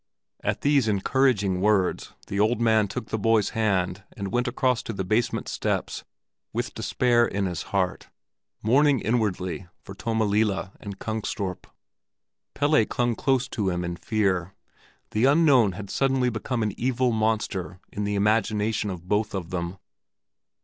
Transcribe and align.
At 0.43 0.61
these 0.61 0.87
encouraging 0.87 1.61
words, 1.61 2.11
the 2.25 2.39
old 2.39 2.59
man 2.59 2.87
took 2.87 3.09
the 3.09 3.19
boy's 3.19 3.49
hand 3.49 4.03
and 4.17 4.31
went 4.31 4.47
across 4.47 4.81
to 4.81 4.93
the 4.93 5.03
basement 5.03 5.47
steps 5.47 6.03
with 6.51 6.73
despair 6.73 7.23
in 7.27 7.45
his 7.45 7.61
heart, 7.69 8.09
mourning 8.63 8.99
inwardly 8.99 9.67
for 9.83 9.93
Tommelilla 9.93 10.71
and 10.79 10.97
Kungstorp. 10.97 11.67
Pelle 12.55 12.83
clung 12.87 13.13
close 13.13 13.47
to 13.49 13.69
him 13.69 13.85
in 13.85 13.95
fear. 13.95 14.55
The 15.11 15.25
unknown 15.25 15.73
had 15.73 15.91
suddenly 15.91 16.31
become 16.31 16.63
an 16.63 16.73
evil 16.79 17.11
monster 17.11 17.79
in 17.93 18.03
the 18.03 18.15
imagination 18.15 18.89
of 18.89 19.07
both 19.07 19.35
of 19.35 19.51
them. 19.51 19.77